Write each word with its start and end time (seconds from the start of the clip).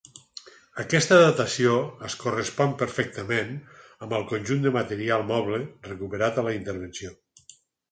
Aquesta 0.83 1.19
datació 1.23 1.73
es 2.07 2.15
correspon 2.23 2.73
perfectament 2.79 3.53
amb 4.07 4.17
el 4.21 4.27
conjunt 4.33 4.65
de 4.67 4.73
material 4.81 5.29
moble 5.35 5.63
recuperat 5.93 6.43
a 6.45 6.49
la 6.51 6.59
intervenció. 6.59 7.17